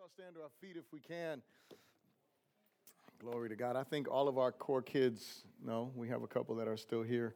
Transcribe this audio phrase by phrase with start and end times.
[0.00, 1.42] all stand to our feet if we can.
[3.18, 3.74] Glory to God.
[3.74, 7.02] I think all of our core kids, no, we have a couple that are still
[7.02, 7.34] here.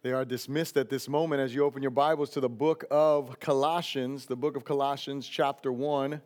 [0.00, 3.38] They are dismissed at this moment as you open your Bibles to the book of
[3.38, 6.22] Colossians, the book of Colossians, chapter 1.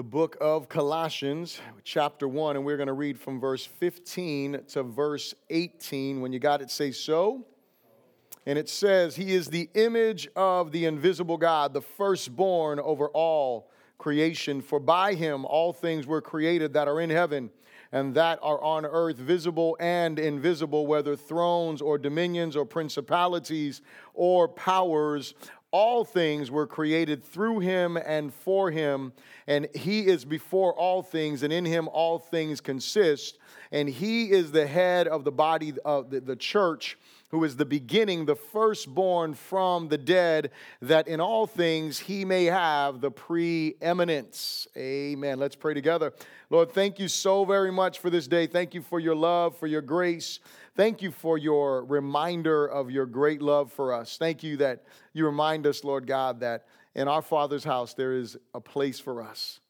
[0.00, 4.82] The book of Colossians, chapter 1, and we're going to read from verse 15 to
[4.82, 6.22] verse 18.
[6.22, 7.44] When you got it, say so.
[8.46, 13.70] And it says, He is the image of the invisible God, the firstborn over all
[13.98, 14.62] creation.
[14.62, 17.50] For by him all things were created that are in heaven
[17.92, 23.82] and that are on earth, visible and invisible, whether thrones or dominions or principalities
[24.14, 25.34] or powers
[25.72, 29.12] all things were created through him and for him,
[29.46, 33.38] and he is before all things, and in him all things consist.
[33.72, 36.98] And he is the head of the body of the, church
[37.30, 40.50] who is the beginning, the firstborn from the dead,
[40.82, 44.66] that in all things he may have the preeminence.
[44.76, 45.38] Amen.
[45.38, 46.12] Let's pray together.
[46.50, 48.48] Lord, thank you so very much for this day.
[48.48, 50.40] Thank you for your love, for your grace.
[50.80, 54.16] Thank you for your reminder of your great love for us.
[54.16, 56.64] Thank you that you remind us, Lord God, that
[56.94, 59.60] in our Father's house there is a place for us.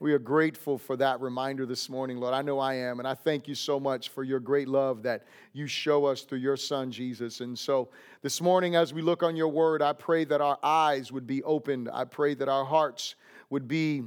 [0.00, 2.34] We are grateful for that reminder this morning, Lord.
[2.34, 2.98] I know I am.
[2.98, 6.38] And I thank you so much for your great love that you show us through
[6.38, 7.42] your Son, Jesus.
[7.42, 7.90] And so
[8.22, 11.44] this morning, as we look on your word, I pray that our eyes would be
[11.44, 11.88] opened.
[11.92, 13.14] I pray that our hearts
[13.50, 14.02] would be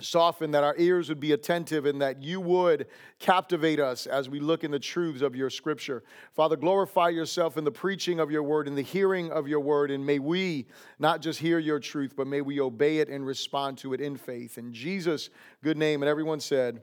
[0.00, 2.86] soften, that our ears would be attentive, and that you would
[3.18, 6.02] captivate us as we look in the truths of your scripture.
[6.32, 9.90] Father, glorify yourself in the preaching of your word, in the hearing of your word,
[9.90, 10.66] and may we
[10.98, 14.16] not just hear your truth, but may we obey it and respond to it in
[14.16, 14.58] faith.
[14.58, 15.30] In Jesus'
[15.62, 16.82] good name, and everyone said,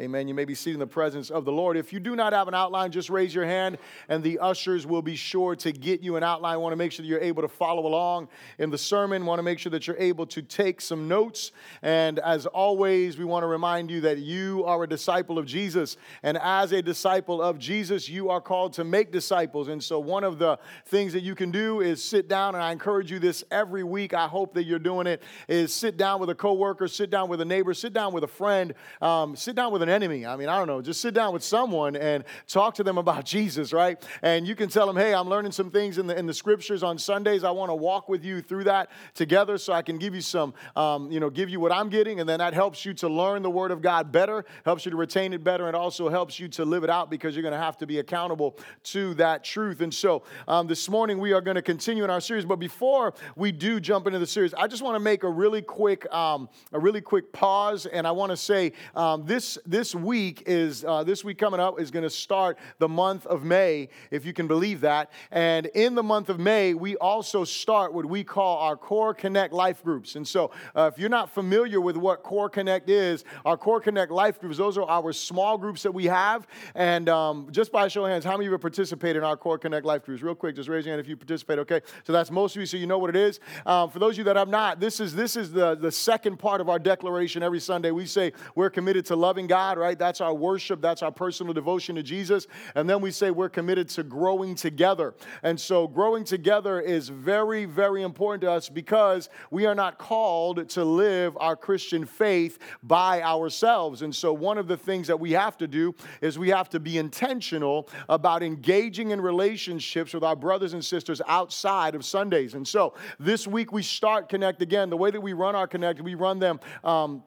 [0.00, 0.26] Amen.
[0.26, 1.76] You may be seated in the presence of the Lord.
[1.76, 3.76] If you do not have an outline, just raise your hand
[4.08, 6.54] and the ushers will be sure to get you an outline.
[6.54, 9.22] I want to make sure that you're able to follow along in the sermon.
[9.22, 11.52] I want to make sure that you're able to take some notes.
[11.82, 15.98] And as always, we want to remind you that you are a disciple of Jesus.
[16.22, 19.68] And as a disciple of Jesus, you are called to make disciples.
[19.68, 22.72] And so one of the things that you can do is sit down, and I
[22.72, 24.14] encourage you this every week.
[24.14, 27.42] I hope that you're doing it, is sit down with a coworker, sit down with
[27.42, 30.24] a neighbor, sit down with a friend, um, sit down with with an enemy.
[30.24, 33.24] I mean, I don't know, just sit down with someone and talk to them about
[33.32, 34.02] Jesus, right?
[34.22, 36.82] And you can tell them, hey, I'm learning some things in the, in the scriptures
[36.82, 37.42] on Sundays.
[37.42, 40.54] I want to walk with you through that together so I can give you some,
[40.76, 42.20] um, you know, give you what I'm getting.
[42.20, 44.96] And then that helps you to learn the Word of God better, helps you to
[44.96, 47.58] retain it better, and also helps you to live it out because you're going to
[47.58, 49.80] have to be accountable to that truth.
[49.80, 52.44] And so um, this morning we are going to continue in our series.
[52.44, 55.62] But before we do jump into the series, I just want to make a really
[55.62, 57.86] quick, um, a really quick pause.
[57.86, 61.80] And I want to say um, this this week is uh, this week coming up
[61.80, 65.10] is going to start the month of May, if you can believe that.
[65.30, 69.52] And in the month of May, we also start what we call our Core Connect
[69.52, 70.14] life groups.
[70.14, 74.12] And so, uh, if you're not familiar with what Core Connect is, our Core Connect
[74.12, 76.46] life groups, those are our small groups that we have.
[76.74, 79.38] And um, just by show of hands, how many of you have participated in our
[79.38, 80.22] Core Connect life groups?
[80.22, 81.58] Real quick, just raise your hand if you participate.
[81.60, 83.40] Okay, so that's most of you, so you know what it is.
[83.64, 86.38] Um, for those of you that have not, this is this is the the second
[86.38, 87.90] part of our declaration every Sunday.
[87.90, 89.96] We say we're committed to loving God God, right?
[89.96, 92.48] That's our worship, that's our personal devotion to Jesus.
[92.74, 95.14] And then we say we're committed to growing together.
[95.44, 100.68] And so growing together is very, very important to us because we are not called
[100.70, 104.02] to live our Christian faith by ourselves.
[104.02, 106.80] And so one of the things that we have to do is we have to
[106.80, 112.54] be intentional about engaging in relationships with our brothers and sisters outside of Sundays.
[112.54, 114.90] And so this week we start Connect again.
[114.90, 116.58] The way that we run our Connect, we run them.
[116.82, 117.22] Um,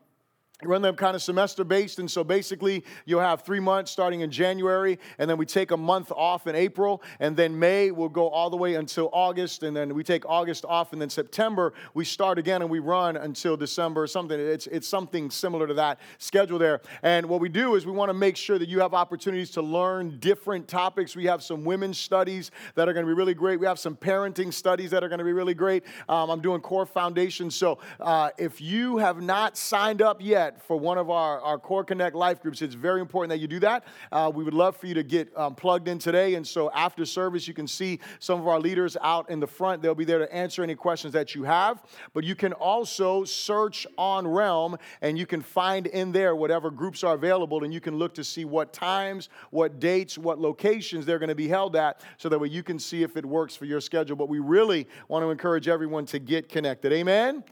[0.63, 4.31] run them kind of semester based and so basically you'll have three months starting in
[4.31, 8.29] january and then we take a month off in april and then may will go
[8.29, 12.05] all the way until august and then we take august off and then september we
[12.05, 15.99] start again and we run until december or something it's, it's something similar to that
[16.17, 16.81] schedule there.
[17.03, 19.61] And what we do is we want to make sure that you have opportunities to
[19.61, 21.16] learn different topics.
[21.16, 23.59] We have some women's studies that are going to be really great.
[23.59, 25.84] We have some parenting studies that are going to be really great.
[26.09, 30.61] Um, i'm doing core foundation so uh, if you have not signed up yet yet
[30.61, 33.59] for one of our, our Core Connect life groups, it's very important that you do
[33.59, 33.83] that.
[34.11, 36.35] Uh, we would love for you to get um, plugged in today.
[36.35, 39.81] And so after service, you can see some of our leaders out in the front.
[39.81, 41.83] They'll be there to answer any questions that you have.
[42.13, 47.03] But you can also search on Realm and you can find in there whatever groups
[47.03, 51.19] are available and you can look to see what times, what dates, what locations they're
[51.19, 53.65] going to be held at so that way you can see if it works for
[53.65, 54.15] your schedule.
[54.15, 56.93] But we really want to encourage everyone to get connected.
[56.93, 57.43] Amen?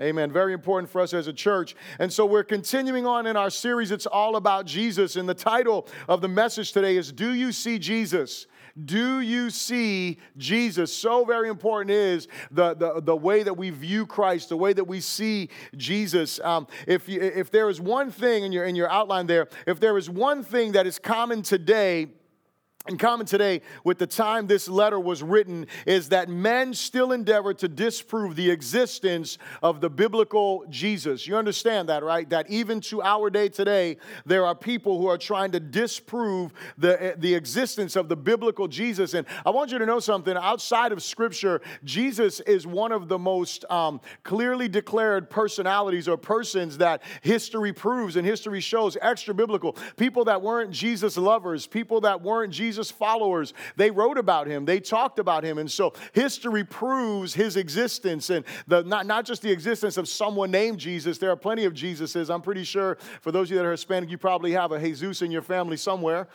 [0.00, 0.32] Amen.
[0.32, 1.76] Very important for us as a church.
[1.98, 3.90] And so we're continuing on in our series.
[3.90, 5.16] It's all about Jesus.
[5.16, 8.46] And the title of the message today is Do You See Jesus?
[8.82, 10.94] Do you see Jesus?
[10.96, 14.84] So very important is the, the, the way that we view Christ, the way that
[14.84, 16.40] we see Jesus.
[16.40, 19.80] Um, if, you, if there is one thing in your, in your outline there, if
[19.80, 22.08] there is one thing that is common today,
[22.90, 27.54] in common today with the time this letter was written is that men still endeavor
[27.54, 31.26] to disprove the existence of the biblical Jesus.
[31.26, 32.28] You understand that, right?
[32.28, 33.96] That even to our day today,
[34.26, 39.14] there are people who are trying to disprove the, the existence of the biblical Jesus.
[39.14, 43.18] And I want you to know something outside of Scripture, Jesus is one of the
[43.18, 49.76] most um, clearly declared personalities or persons that history proves and history shows extra biblical.
[49.96, 54.64] People that weren't Jesus lovers, people that weren't Jesus Jesus' followers, they wrote about him,
[54.64, 55.58] they talked about him.
[55.58, 60.50] And so history proves his existence and the, not, not just the existence of someone
[60.50, 61.18] named Jesus.
[61.18, 62.32] There are plenty of Jesuses.
[62.32, 65.22] I'm pretty sure for those of you that are Hispanic, you probably have a Jesus
[65.22, 66.28] in your family somewhere.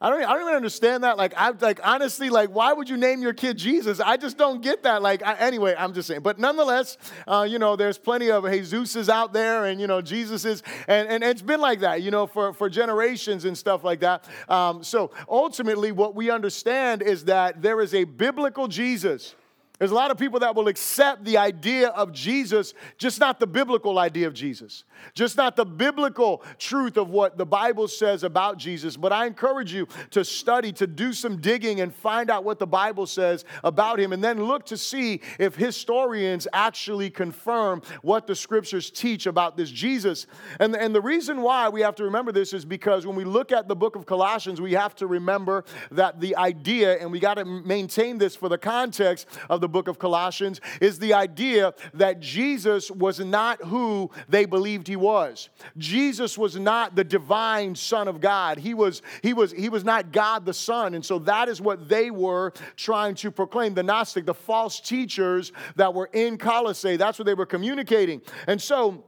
[0.00, 1.16] I don't, I don't even understand that.
[1.16, 3.98] Like, I like honestly, like, why would you name your kid Jesus?
[3.98, 5.00] I just don't get that.
[5.00, 6.20] Like, I, anyway, I'm just saying.
[6.20, 10.62] But nonetheless, uh, you know, there's plenty of Jesuses out there, and you know, Jesus's,
[10.86, 14.28] and, and it's been like that, you know, for for generations and stuff like that.
[14.48, 19.34] Um, so ultimately, what we understand is that there is a biblical Jesus
[19.78, 23.46] there's a lot of people that will accept the idea of Jesus, just not the
[23.46, 24.84] biblical idea of Jesus,
[25.14, 28.96] just not the biblical truth of what the Bible says about Jesus.
[28.96, 32.66] But I encourage you to study, to do some digging, and find out what the
[32.66, 38.34] Bible says about him, and then look to see if historians actually confirm what the
[38.34, 40.26] scriptures teach about this Jesus.
[40.58, 43.52] And, and the reason why we have to remember this is because when we look
[43.52, 47.34] at the book of Colossians, we have to remember that the idea, and we got
[47.34, 51.74] to maintain this for the context of the the book of Colossians is the idea
[51.94, 55.48] that Jesus was not who they believed he was.
[55.76, 58.58] Jesus was not the divine son of God.
[58.58, 60.94] He was he was he was not God the son.
[60.94, 65.50] And so that is what they were trying to proclaim the gnostic, the false teachers
[65.74, 66.96] that were in Colossae.
[66.96, 68.22] That's what they were communicating.
[68.46, 69.02] And so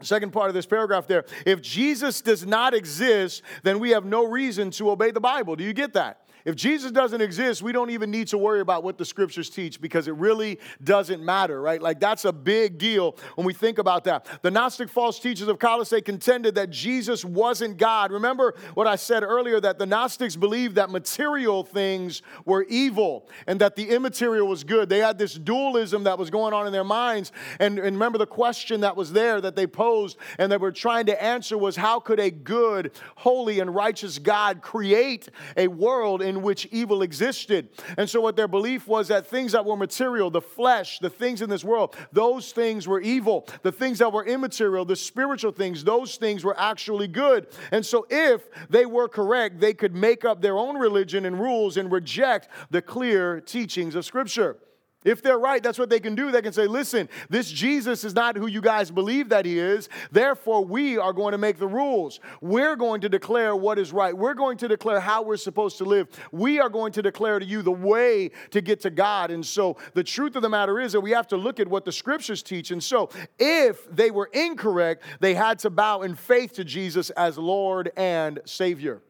[0.00, 1.24] Second part of this paragraph there.
[1.46, 5.54] If Jesus does not exist, then we have no reason to obey the Bible.
[5.54, 6.22] Do you get that?
[6.44, 9.80] If Jesus doesn't exist, we don't even need to worry about what the scriptures teach
[9.80, 11.80] because it really doesn't matter, right?
[11.80, 14.26] Like that's a big deal when we think about that.
[14.42, 18.12] The Gnostic false teachers of Colossae contended that Jesus wasn't God.
[18.12, 23.60] Remember what I said earlier that the Gnostics believed that material things were evil and
[23.60, 24.88] that the immaterial was good.
[24.88, 27.32] They had this dualism that was going on in their minds.
[27.58, 31.06] And, and remember the question that was there that they posed and they were trying
[31.06, 36.31] to answer was how could a good, holy, and righteous God create a world in
[36.32, 37.68] in which evil existed.
[37.96, 41.42] And so, what their belief was that things that were material, the flesh, the things
[41.42, 43.46] in this world, those things were evil.
[43.62, 47.46] The things that were immaterial, the spiritual things, those things were actually good.
[47.70, 51.76] And so, if they were correct, they could make up their own religion and rules
[51.76, 54.56] and reject the clear teachings of Scripture.
[55.04, 56.30] If they're right, that's what they can do.
[56.30, 59.88] They can say, listen, this Jesus is not who you guys believe that he is.
[60.10, 62.20] Therefore, we are going to make the rules.
[62.40, 64.16] We're going to declare what is right.
[64.16, 66.08] We're going to declare how we're supposed to live.
[66.30, 69.30] We are going to declare to you the way to get to God.
[69.30, 71.84] And so the truth of the matter is that we have to look at what
[71.84, 72.70] the scriptures teach.
[72.70, 77.38] And so if they were incorrect, they had to bow in faith to Jesus as
[77.38, 79.02] Lord and Savior.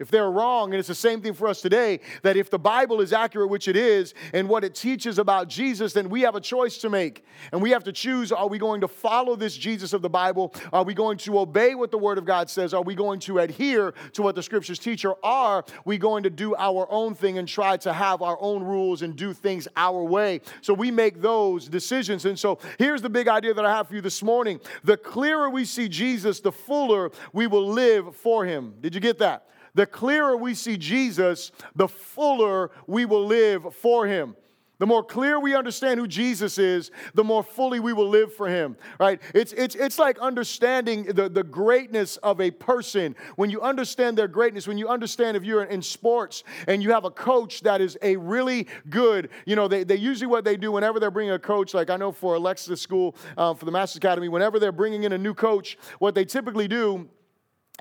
[0.00, 3.02] If they're wrong, and it's the same thing for us today, that if the Bible
[3.02, 6.40] is accurate, which it is, and what it teaches about Jesus, then we have a
[6.40, 7.22] choice to make.
[7.52, 10.54] And we have to choose are we going to follow this Jesus of the Bible?
[10.72, 12.72] Are we going to obey what the Word of God says?
[12.72, 15.04] Are we going to adhere to what the Scriptures teach?
[15.04, 18.62] Or are we going to do our own thing and try to have our own
[18.62, 20.40] rules and do things our way?
[20.62, 22.24] So we make those decisions.
[22.24, 25.50] And so here's the big idea that I have for you this morning the clearer
[25.50, 28.72] we see Jesus, the fuller we will live for Him.
[28.80, 29.46] Did you get that?
[29.74, 34.36] The clearer we see Jesus, the fuller we will live for him.
[34.80, 38.48] The more clear we understand who Jesus is, the more fully we will live for
[38.48, 39.20] him, right?
[39.34, 43.14] It's, it's, it's like understanding the, the greatness of a person.
[43.36, 47.04] When you understand their greatness, when you understand if you're in sports and you have
[47.04, 50.72] a coach that is a really good, you know, they, they usually what they do
[50.72, 53.98] whenever they're bringing a coach, like I know for Alexis School, uh, for the Masters
[53.98, 57.06] Academy, whenever they're bringing in a new coach, what they typically do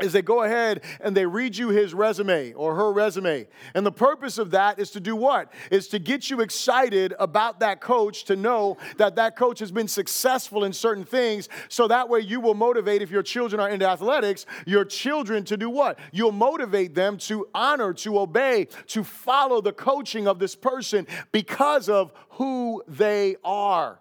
[0.02, 3.48] is they go ahead and they read you his resume or her resume.
[3.74, 5.52] And the purpose of that is to do what?
[5.72, 9.88] Is to get you excited about that coach, to know that that coach has been
[9.88, 11.50] successful in certain things.
[11.68, 15.58] So that way you will motivate, if your children are into athletics, your children to
[15.58, 16.00] do what?
[16.12, 21.90] You'll motivate them to honor, to obey, to follow the coaching of this person because
[21.90, 24.00] of who they are.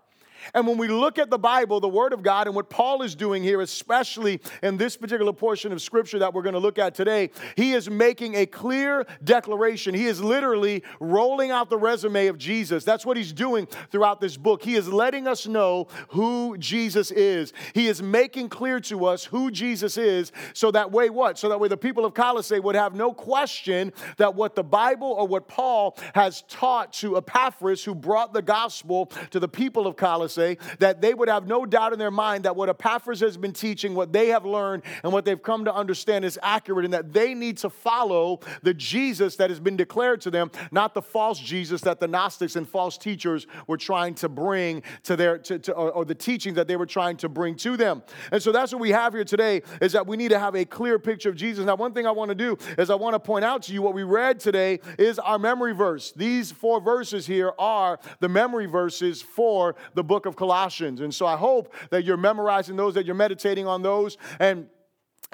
[0.54, 3.14] And when we look at the Bible, the Word of God, and what Paul is
[3.14, 6.95] doing here, especially in this particular portion of Scripture that we're going to look at
[6.95, 9.95] today, he is making a clear declaration.
[9.95, 12.85] He is literally rolling out the resume of Jesus.
[12.85, 14.62] That's what he's doing throughout this book.
[14.62, 17.52] He is letting us know who Jesus is.
[17.75, 21.38] He is making clear to us who Jesus is so that way what?
[21.38, 25.09] So that way the people of Colossae would have no question that what the Bible
[25.09, 29.97] or what Paul has taught to Epaphras, who brought the gospel to the people of
[29.97, 33.37] Colossae, say, that they would have no doubt in their mind that what Epaphras has
[33.37, 36.94] been teaching, what they have learned, and what they've come to understand is accurate, and
[36.94, 41.02] that they need to follow the Jesus that has been declared to them, not the
[41.02, 45.58] false Jesus that the Gnostics and false teachers were trying to bring to their, to,
[45.58, 48.02] to or, or the teaching that they were trying to bring to them.
[48.32, 50.64] And so that's what we have here today is that we need to have a
[50.64, 51.64] clear picture of Jesus.
[51.64, 53.82] Now, one thing I want to do is I want to point out to you
[53.82, 56.12] what we read today is our memory verse.
[56.12, 61.00] These four verses here are the memory verses for the book of Colossians.
[61.00, 64.68] And so I hope that you're memorizing those, that you're meditating on those, and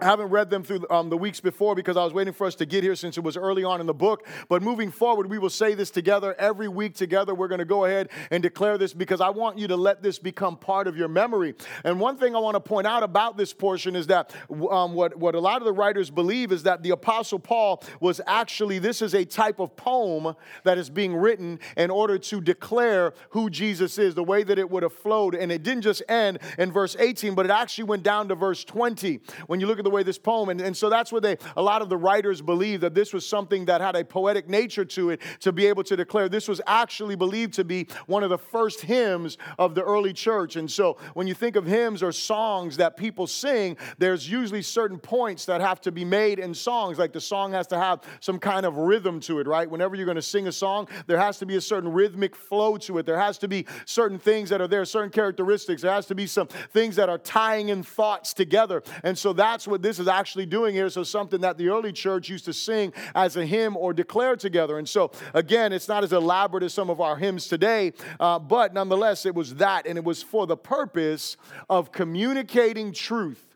[0.00, 2.56] I haven't read them through um, the weeks before because I was waiting for us
[2.56, 4.26] to get here since it was early on in the book.
[4.48, 7.32] But moving forward, we will say this together every week together.
[7.32, 10.18] We're going to go ahead and declare this because I want you to let this
[10.18, 11.54] become part of your memory.
[11.84, 14.34] And one thing I want to point out about this portion is that
[14.68, 18.20] um, what, what a lot of the writers believe is that the Apostle Paul was
[18.26, 20.34] actually, this is a type of poem
[20.64, 24.68] that is being written in order to declare who Jesus is, the way that it
[24.68, 25.36] would have flowed.
[25.36, 28.64] And it didn't just end in verse 18, but it actually went down to verse
[28.64, 29.20] 20.
[29.46, 31.62] When you look at the way this poem, and, and so that's what they, a
[31.62, 35.10] lot of the writers believe that this was something that had a poetic nature to
[35.10, 38.38] it to be able to declare this was actually believed to be one of the
[38.38, 40.56] first hymns of the early church.
[40.56, 44.98] And so when you think of hymns or songs that people sing, there's usually certain
[44.98, 46.98] points that have to be made in songs.
[46.98, 49.68] Like the song has to have some kind of rhythm to it, right?
[49.68, 52.76] Whenever you're going to sing a song, there has to be a certain rhythmic flow
[52.78, 53.06] to it.
[53.06, 55.82] There has to be certain things that are there, certain characteristics.
[55.82, 58.82] There has to be some things that are tying in thoughts together.
[59.02, 60.88] And so that's what what this is actually doing here.
[60.88, 64.78] So, something that the early church used to sing as a hymn or declare together.
[64.78, 68.72] And so, again, it's not as elaborate as some of our hymns today, uh, but
[68.72, 71.36] nonetheless, it was that, and it was for the purpose
[71.68, 73.53] of communicating truth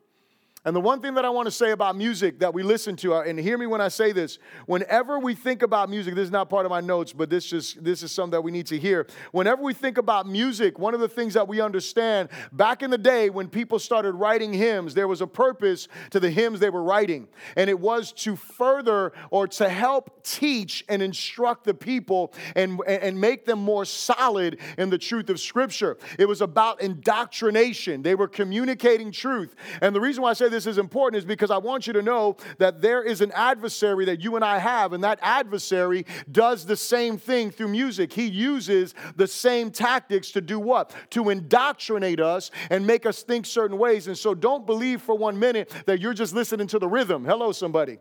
[0.64, 3.14] and the one thing that I want to say about music that we listen to,
[3.14, 6.30] uh, and hear me when I say this, whenever we think about music, this is
[6.32, 8.78] not part of my notes, but this just this is something that we need to
[8.78, 9.06] hear.
[9.30, 12.98] Whenever we think about music, one of the things that we understand back in the
[12.98, 16.82] day when people started writing hymns, there was a purpose to the hymns they were
[16.82, 22.80] writing, and it was to further or to help teach and instruct the people and,
[22.86, 25.96] and make them more solid in the truth of Scripture.
[26.18, 28.02] It was about indoctrination.
[28.02, 29.54] They were communicating truth.
[29.80, 32.02] And the reason why I say this is important is because I want you to
[32.02, 36.66] know that there is an adversary that you and I have, and that adversary does
[36.66, 38.12] the same thing through music.
[38.12, 40.94] He uses the same tactics to do what?
[41.10, 44.06] To indoctrinate us and make us think certain ways.
[44.06, 47.24] And so don't believe for one minute that you're just listening to the rhythm.
[47.24, 47.98] Hello, somebody.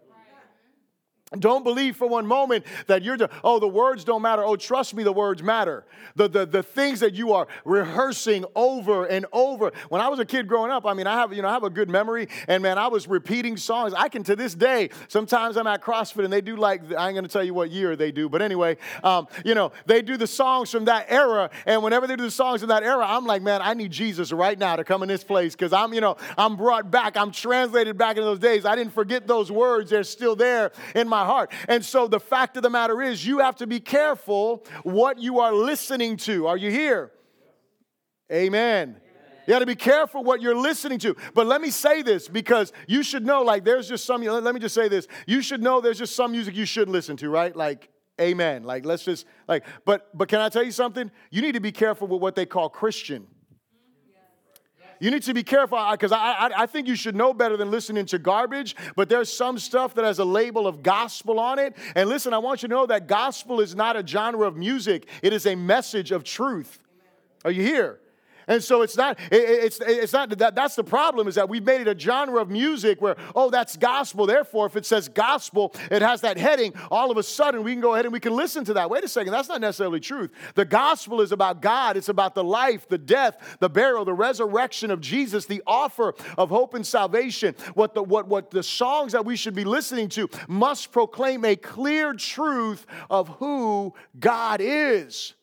[1.38, 4.46] Don't believe for one moment that you're, just, oh, the words don't matter.
[4.46, 5.86] Oh, trust me, the words matter.
[6.16, 9.74] The, the, the things that you are rehearsing over and over.
[9.90, 11.66] When I was a kid growing up, I mean, I have, you know, I have
[11.66, 13.94] a good memory, and man, I was repeating songs.
[13.94, 17.16] I can, to this day, sometimes I'm at CrossFit and they do like, I ain't
[17.16, 20.28] gonna tell you what year they do, but anyway, um, you know, they do the
[20.28, 23.42] songs from that era, and whenever they do the songs in that era, I'm like,
[23.42, 26.16] man, I need Jesus right now to come in this place because I'm, you know,
[26.38, 28.66] I'm brought back, I'm translated back into those days.
[28.66, 31.52] I didn't forget those words, they're still there in my my heart.
[31.68, 35.40] And so the fact of the matter is, you have to be careful what you
[35.40, 36.48] are listening to.
[36.48, 37.12] Are you here?
[38.32, 38.98] Amen.
[39.48, 41.16] You got to be careful what you're listening to.
[41.34, 44.60] But let me say this because you should know, like, there's just some, let me
[44.60, 45.08] just say this.
[45.26, 47.56] You should know there's just some music you shouldn't listen to, right?
[47.56, 48.64] Like, amen.
[48.64, 51.10] Like, let's just, like, but, but can I tell you something?
[51.32, 53.26] You need to be careful with what they call Christian.
[55.00, 57.70] You need to be careful because I, I, I, think you should know better than
[57.70, 61.76] listening to garbage, but there's some stuff that has a label of gospel on it.
[61.96, 65.08] And listen, I want you to know that gospel is not a genre of music,
[65.22, 66.80] it is a message of truth.
[67.46, 68.00] Are you here?
[68.48, 71.82] And so it's not, it's, it's not that that's the problem is that we've made
[71.82, 74.26] it a genre of music where, oh, that's gospel.
[74.26, 77.82] Therefore, if it says gospel, it has that heading, all of a sudden we can
[77.82, 78.90] go ahead and we can listen to that.
[78.90, 80.32] Wait a second, that's not necessarily truth.
[80.56, 84.92] The gospel is about God, it's about the life, the death, the burial, the resurrection
[84.92, 87.56] of Jesus, the offer of hope and salvation.
[87.74, 91.56] What the, what, what the songs that we should be listening to must proclaim a
[91.56, 95.34] clear truth of who God is.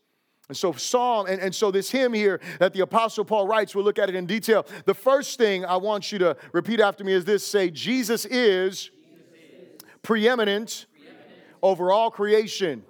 [0.48, 3.84] And so, Psalm, and, and so this hymn here that the Apostle Paul writes, we'll
[3.84, 4.66] look at it in detail.
[4.84, 8.90] The first thing I want you to repeat after me is this say, Jesus is,
[8.90, 8.90] Jesus
[9.32, 11.30] is preeminent, preeminent
[11.62, 12.84] over all creation.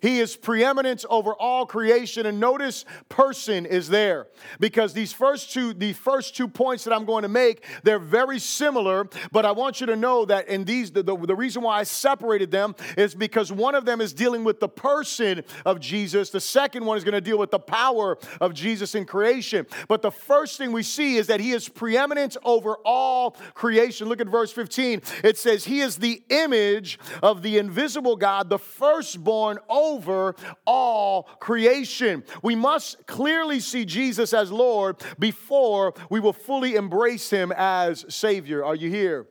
[0.00, 2.26] He is preeminent over all creation.
[2.26, 4.28] And notice person is there
[4.58, 8.38] because these first two, the first two points that I'm going to make, they're very
[8.38, 9.08] similar.
[9.32, 11.82] But I want you to know that in these, the, the, the reason why I
[11.82, 16.30] separated them is because one of them is dealing with the person of Jesus.
[16.30, 19.66] The second one is going to deal with the power of Jesus in creation.
[19.88, 24.08] But the first thing we see is that he is preeminent over all creation.
[24.08, 25.02] Look at verse 15.
[25.22, 30.34] It says, He is the image of the invisible God, the firstborn over over
[30.66, 32.24] all creation.
[32.42, 38.64] We must clearly see Jesus as Lord before we will fully embrace him as Savior.
[38.64, 39.26] Are you here?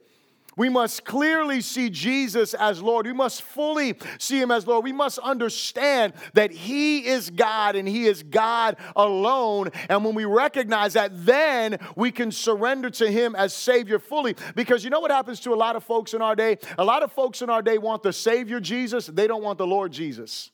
[0.60, 3.06] We must clearly see Jesus as Lord.
[3.06, 4.84] We must fully see Him as Lord.
[4.84, 9.70] We must understand that He is God and He is God alone.
[9.88, 14.36] And when we recognize that, then we can surrender to Him as Savior fully.
[14.54, 16.58] Because you know what happens to a lot of folks in our day?
[16.78, 19.68] A lot of folks in our day want the Savior Jesus, they don't want the
[19.68, 20.52] Lord Jesus.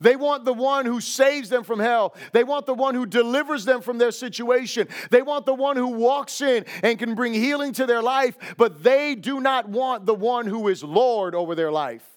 [0.00, 2.14] They want the one who saves them from hell.
[2.32, 4.88] They want the one who delivers them from their situation.
[5.10, 8.82] They want the one who walks in and can bring healing to their life, but
[8.82, 12.08] they do not want the one who is Lord over their life.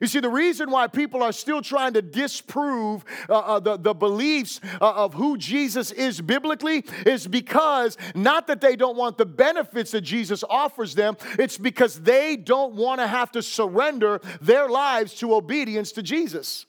[0.00, 3.94] You see, the reason why people are still trying to disprove uh, uh, the, the
[3.94, 9.26] beliefs uh, of who Jesus is biblically is because not that they don't want the
[9.26, 14.68] benefits that Jesus offers them, it's because they don't want to have to surrender their
[14.68, 16.66] lives to obedience to Jesus.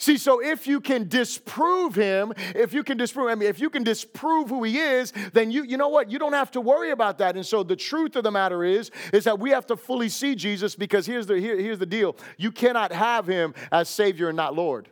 [0.00, 3.68] See, so if you can disprove him, if you can disprove, I mean, if you
[3.68, 6.08] can disprove who he is, then you, you know what?
[6.08, 7.34] You don't have to worry about that.
[7.34, 10.36] And so the truth of the matter is, is that we have to fully see
[10.36, 12.16] Jesus because here's the, here, here's the deal.
[12.36, 14.88] You cannot have him as Savior and not Lord.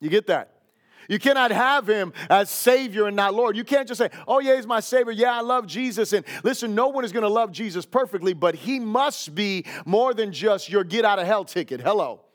[0.00, 0.52] You get that?
[1.08, 3.56] You cannot have him as Savior and not Lord.
[3.56, 5.12] You can't just say, oh, yeah, he's my Savior.
[5.12, 6.12] Yeah, I love Jesus.
[6.12, 10.12] And listen, no one is going to love Jesus perfectly, but he must be more
[10.12, 11.80] than just your get out of hell ticket.
[11.80, 12.25] Hello.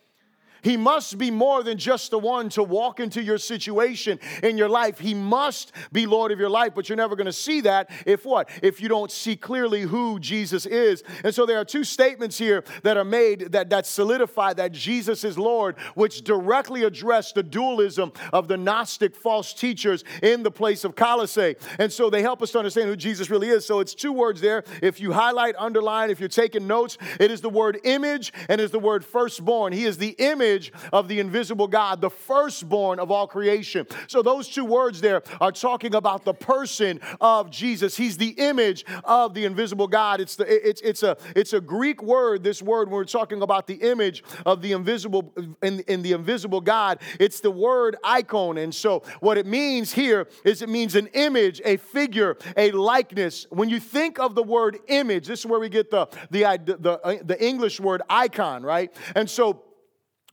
[0.62, 4.70] He must be more than just the one to walk into your situation in your
[4.70, 5.00] life.
[5.00, 8.26] He must be Lord of your life, but you're never going to see that if
[8.26, 8.50] what?
[8.62, 11.04] If you don't see clearly who Jesus is.
[11.24, 15.24] And so there are two statements here that are made that, that solidify that Jesus
[15.24, 20.84] is Lord, which directly address the dualism of the Gnostic false teachers in the place
[20.84, 21.56] of Colossae.
[21.80, 23.66] And so they help us to understand who Jesus really is.
[23.66, 24.64] So it's two words there.
[24.82, 28.72] If you highlight, underline, if you're taking notes, it is the word image and is
[28.72, 29.74] the word firstborn.
[29.74, 33.88] He is the image image of the invisible God, the firstborn of all creation.
[34.08, 37.98] So those two words there are talking about the person of Jesus.
[37.98, 40.20] He's the image of the invisible God.
[40.20, 42.44] It's the it's it's a it's a Greek word.
[42.44, 46.62] This word when we're talking about the image of the invisible in, in the invisible
[46.62, 48.58] God, it's the word icon.
[48.58, 53.48] And so what it means here is it means an image, a figure, a likeness.
[53.50, 57.22] When you think of the word image, this is where we get the the the,
[57.24, 58.94] the English word icon, right?
[59.16, 59.71] And so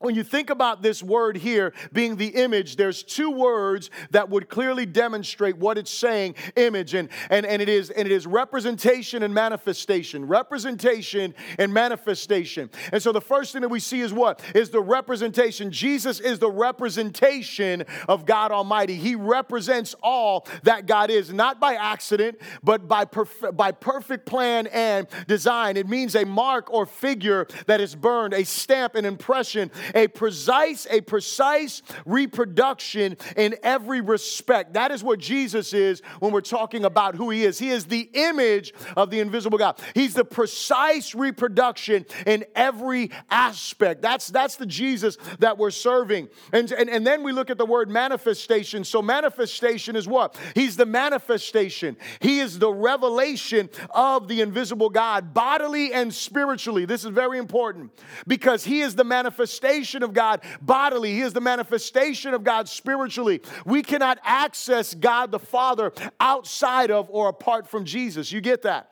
[0.00, 4.48] when you think about this word here being the image, there's two words that would
[4.48, 6.94] clearly demonstrate what it's saying image.
[6.94, 10.26] And, and, and, it, is, and it is representation and manifestation.
[10.26, 12.70] Representation and manifestation.
[12.92, 14.40] And so the first thing that we see is what?
[14.54, 15.72] Is the representation.
[15.72, 18.94] Jesus is the representation of God Almighty.
[18.94, 24.68] He represents all that God is, not by accident, but by, perf- by perfect plan
[24.68, 25.76] and design.
[25.76, 30.86] It means a mark or figure that is burned, a stamp, an impression a precise,
[30.90, 34.74] a precise reproduction in every respect.
[34.74, 37.58] That is what Jesus is when we're talking about who he is.
[37.58, 39.80] He is the image of the invisible God.
[39.94, 44.02] He's the precise reproduction in every aspect.
[44.02, 46.28] That's, that's the Jesus that we're serving.
[46.52, 48.84] And, and, and then we look at the word manifestation.
[48.84, 50.36] So, manifestation is what?
[50.54, 56.84] He's the manifestation, He is the revelation of the invisible God, bodily and spiritually.
[56.84, 57.92] This is very important
[58.26, 62.68] because He is the manifestation manifestation of God bodily, He is the manifestation of God
[62.68, 63.40] spiritually.
[63.64, 68.32] We cannot access God the Father outside of or apart from Jesus.
[68.32, 68.90] You get that?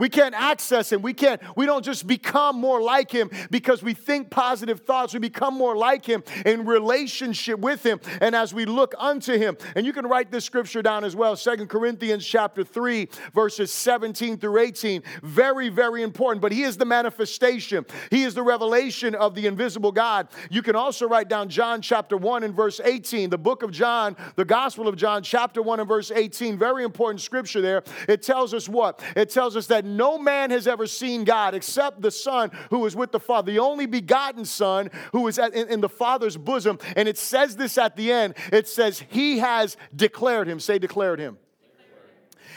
[0.00, 1.02] We can't access him.
[1.02, 5.12] We can't, we don't just become more like him because we think positive thoughts.
[5.12, 9.56] We become more like him in relationship with him and as we look unto him.
[9.76, 11.36] And you can write this scripture down as well.
[11.36, 15.02] Second Corinthians chapter 3, verses 17 through 18.
[15.22, 16.40] Very, very important.
[16.40, 17.84] But he is the manifestation.
[18.10, 20.28] He is the revelation of the invisible God.
[20.50, 23.28] You can also write down John chapter 1 and verse 18.
[23.28, 26.58] The book of John, the Gospel of John, chapter 1 and verse 18.
[26.58, 27.82] Very important scripture there.
[28.08, 29.02] It tells us what?
[29.14, 32.96] It tells us that no man has ever seen God except the Son who is
[32.96, 36.78] with the Father, the only begotten Son who is at, in, in the Father's bosom.
[36.96, 40.60] And it says this at the end it says, He has declared him.
[40.60, 41.38] Say, declared him.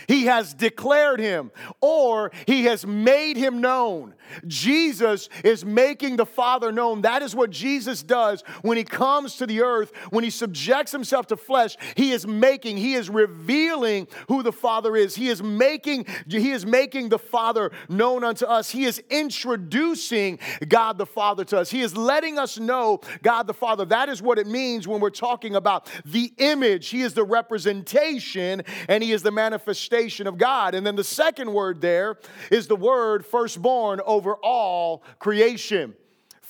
[0.08, 4.16] He has declared him or he has made him known.
[4.48, 7.02] Jesus is making the Father known.
[7.02, 11.28] That is what Jesus does when he comes to the earth, when he subjects himself
[11.28, 11.78] to flesh.
[11.96, 15.16] He is making, he is revealing who the Father is.
[15.16, 18.70] He is making, he is making the Father known unto us.
[18.70, 21.70] He is introducing God the Father to us.
[21.70, 23.86] He is letting us know God the Father.
[23.86, 26.90] That is what it means when we're talking about the image.
[26.90, 30.76] He is the representation and he is the manifestation manifestation of God.
[30.76, 32.18] And then the second word there
[32.52, 35.96] is the word firstborn over all creation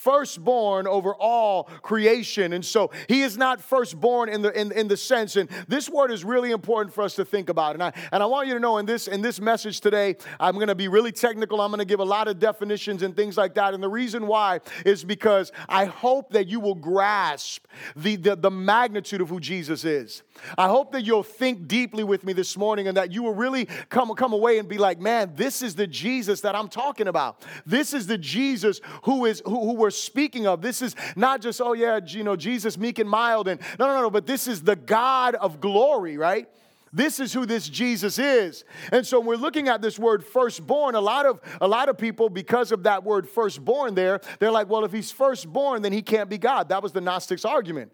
[0.04, 2.54] firstborn over all creation.
[2.54, 6.12] And so he is not firstborn in the in, in the sense, and this word
[6.12, 7.76] is really important for us to think about.
[7.76, 10.60] And I and I want you to know in this in this message today, I'm
[10.60, 11.62] gonna be really technical.
[11.62, 13.74] I'm gonna give a lot of definitions and things like that.
[13.74, 18.52] And the reason why is because I hope that you will grasp the, the, the
[18.52, 20.24] magnitude of who Jesus is.
[20.58, 23.66] I hope that you'll think deeply with me this morning and that you will really
[23.90, 27.44] come, come away and be like, man, this is the Jesus that I'm talking about.
[27.66, 30.62] This is the Jesus who is who, who we're speaking of.
[30.62, 34.02] This is not just, oh yeah, you know, Jesus meek and mild and no, no,
[34.02, 36.48] no, but this is the God of glory, right?
[36.96, 38.64] This is who this Jesus is.
[38.92, 41.98] And so when we're looking at this word firstborn, a lot of a lot of
[41.98, 46.04] people, because of that word firstborn there, they're like, well, if he's firstborn, then he
[46.04, 46.70] can't be God.
[46.70, 47.92] That was the Gnostics' argument.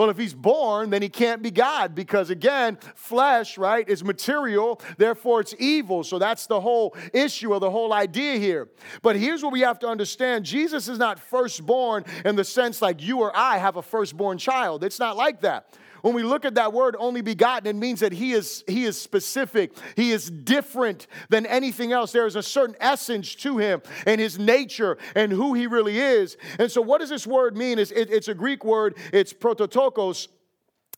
[0.00, 4.80] Well, if he's born, then he can't be God because, again, flesh, right, is material,
[4.96, 6.04] therefore it's evil.
[6.04, 8.70] So that's the whole issue or the whole idea here.
[9.02, 13.02] But here's what we have to understand Jesus is not firstborn in the sense like
[13.02, 14.84] you or I have a firstborn child.
[14.84, 15.76] It's not like that.
[16.02, 19.00] When we look at that word only begotten, it means that he is, he is
[19.00, 19.72] specific.
[19.96, 22.12] He is different than anything else.
[22.12, 26.36] There is a certain essence to him and his nature and who he really is.
[26.58, 27.78] And so, what does this word mean?
[27.78, 30.28] It's, it, it's a Greek word, it's prototokos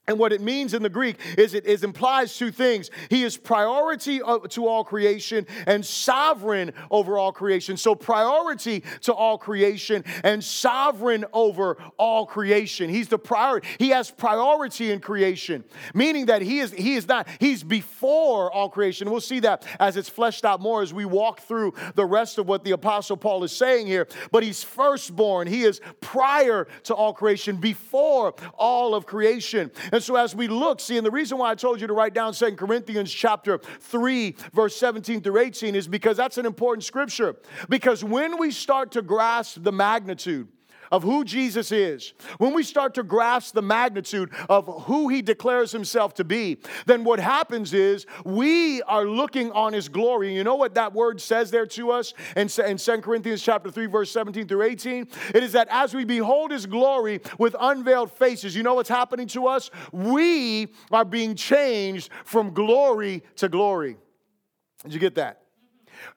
[0.08, 2.90] and what it means in the Greek is it is implies two things.
[3.08, 7.76] He is priority to all creation and sovereign over all creation.
[7.76, 12.90] So priority to all creation and sovereign over all creation.
[12.90, 13.68] He's the priority.
[13.78, 15.62] He has priority in creation,
[15.94, 19.08] meaning that he is he is not he's before all creation.
[19.08, 22.48] We'll see that as it's fleshed out more as we walk through the rest of
[22.48, 24.08] what the apostle Paul is saying here.
[24.32, 25.46] But he's firstborn.
[25.46, 29.70] He is prior to all creation, before all of creation.
[29.92, 32.14] And so as we look, see, and the reason why I told you to write
[32.14, 37.36] down Second Corinthians chapter 3, verse 17 through 18 is because that's an important scripture.
[37.68, 40.48] Because when we start to grasp the magnitude,
[40.92, 45.72] of who Jesus is, when we start to grasp the magnitude of who he declares
[45.72, 50.36] himself to be, then what happens is we are looking on his glory.
[50.36, 53.86] You know what that word says there to us in, in 2 Corinthians chapter 3,
[53.86, 55.08] verse 17 through 18?
[55.34, 59.26] It is that as we behold his glory with unveiled faces, you know what's happening
[59.28, 59.70] to us?
[59.92, 63.96] We are being changed from glory to glory.
[64.84, 65.41] Did you get that?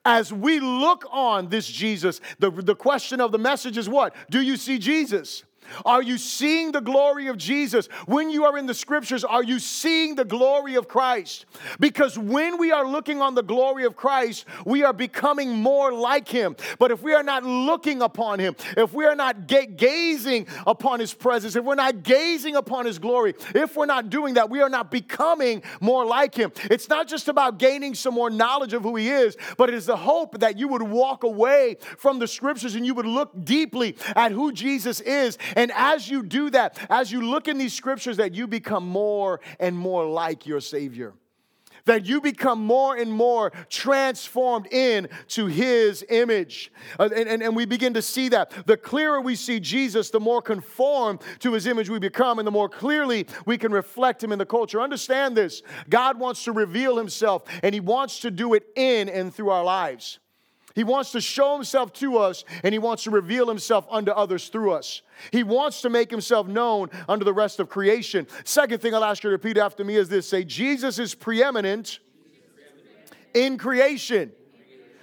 [0.04, 4.14] As we look on this Jesus, the, the question of the message is what?
[4.30, 5.44] Do you see Jesus?
[5.84, 7.88] Are you seeing the glory of Jesus?
[8.06, 11.46] When you are in the scriptures, are you seeing the glory of Christ?
[11.80, 16.28] Because when we are looking on the glory of Christ, we are becoming more like
[16.28, 16.56] him.
[16.78, 21.00] But if we are not looking upon him, if we are not ga- gazing upon
[21.00, 24.60] his presence, if we're not gazing upon his glory, if we're not doing that, we
[24.60, 26.52] are not becoming more like him.
[26.64, 29.86] It's not just about gaining some more knowledge of who he is, but it is
[29.86, 33.96] the hope that you would walk away from the scriptures and you would look deeply
[34.14, 38.18] at who Jesus is and as you do that, as you look in these scriptures,
[38.18, 41.14] that you become more and more like your Savior
[41.86, 46.70] that you become more and more transformed into his image.
[46.98, 48.52] Uh, and, and, and, we begin to see that.
[48.66, 52.52] The clearer we see Jesus, the more conformed to his image we become, and the
[52.52, 54.80] more clearly we can reflect him in the culture.
[54.80, 59.34] Understand this God wants to reveal himself, and he wants to do it in and
[59.34, 60.18] through our lives.
[60.76, 64.48] He wants to show himself to us and he wants to reveal himself unto others
[64.48, 65.00] through us.
[65.32, 68.28] He wants to make himself known unto the rest of creation.
[68.44, 71.98] Second thing I'll ask you to repeat after me is this say, Jesus is preeminent
[73.32, 74.32] in creation.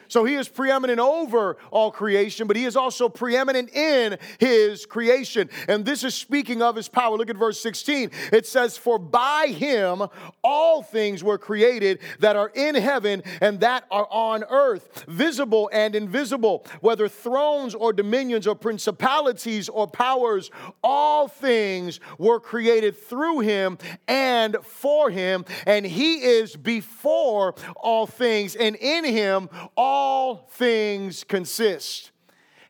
[0.07, 5.49] So he is preeminent over all creation, but he is also preeminent in his creation.
[5.67, 7.17] And this is speaking of his power.
[7.17, 8.11] Look at verse 16.
[8.31, 10.03] It says, For by him
[10.43, 15.95] all things were created that are in heaven and that are on earth, visible and
[15.95, 20.51] invisible, whether thrones or dominions or principalities or powers,
[20.83, 25.45] all things were created through him and for him.
[25.65, 32.11] And he is before all things, and in him all all things consist.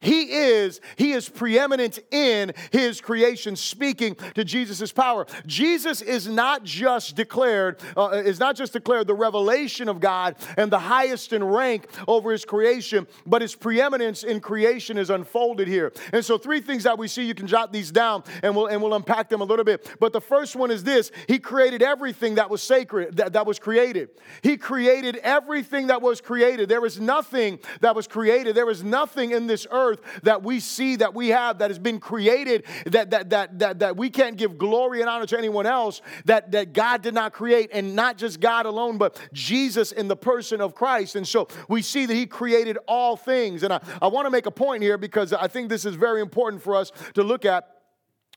[0.03, 5.25] He is, he is preeminent in his creation, speaking to Jesus' power.
[5.45, 10.69] Jesus is not just declared, uh, is not just declared the revelation of God and
[10.69, 15.93] the highest in rank over his creation, but his preeminence in creation is unfolded here.
[16.11, 18.81] And so three things that we see, you can jot these down and we'll and
[18.81, 19.89] we'll unpack them a little bit.
[20.01, 23.57] But the first one is this: He created everything that was sacred, that, that was
[23.57, 24.09] created.
[24.41, 26.67] He created everything that was created.
[26.67, 28.55] There was nothing that was created.
[28.55, 29.92] There was nothing in this earth
[30.23, 33.97] that we see, that we have, that has been created, that, that, that, that, that
[33.97, 37.69] we can't give glory and honor to anyone else, that, that God did not create,
[37.73, 41.15] and not just God alone, but Jesus in the person of Christ.
[41.15, 43.63] And so we see that He created all things.
[43.63, 46.21] And I, I want to make a point here because I think this is very
[46.21, 47.69] important for us to look at.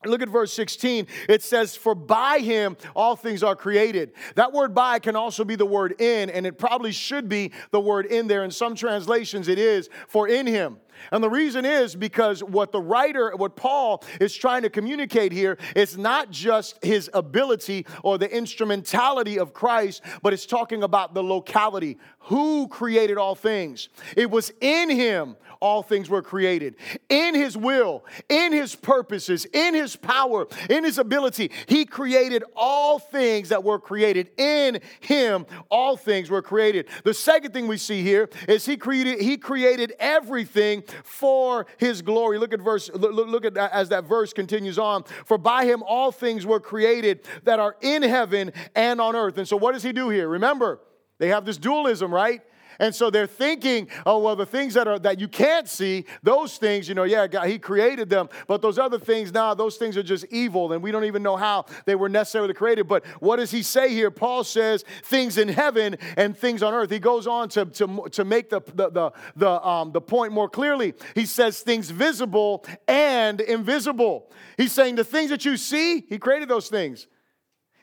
[0.04, 1.06] Look at verse 16.
[1.28, 4.12] It says, For by him all things are created.
[4.34, 7.80] That word by can also be the word in, and it probably should be the
[7.80, 8.44] word in there.
[8.44, 10.78] In some translations, it is, for in him.
[11.12, 15.58] And the reason is because what the writer, what Paul is trying to communicate here
[15.74, 21.22] is not just his ability or the instrumentality of Christ, but it's talking about the
[21.22, 21.98] locality.
[22.20, 23.88] Who created all things?
[24.16, 26.76] It was in him all things were created.
[27.08, 32.98] In his will, in his purposes, in his power, in his ability, he created all
[32.98, 34.30] things that were created.
[34.36, 36.86] In him, all things were created.
[37.04, 42.38] The second thing we see here is he created, he created everything for his glory.
[42.38, 45.04] Look at verse, look, look at that as that verse continues on.
[45.24, 49.38] For by him all things were created that are in heaven and on earth.
[49.38, 50.28] And so what does he do here?
[50.28, 50.80] Remember,
[51.18, 52.42] they have this dualism, right?
[52.78, 56.58] And so they're thinking, oh, well, the things that are that you can't see, those
[56.58, 58.28] things, you know, yeah, God, He created them.
[58.46, 61.22] But those other things, now nah, those things are just evil, and we don't even
[61.22, 62.88] know how they were necessarily created.
[62.88, 64.10] But what does he say here?
[64.10, 66.90] Paul says things in heaven and things on earth.
[66.90, 70.48] He goes on to, to, to make the, the, the, the, um, the point more
[70.48, 70.94] clearly.
[71.14, 74.30] He says things visible and invisible.
[74.56, 77.06] He's saying the things that you see, he created those things.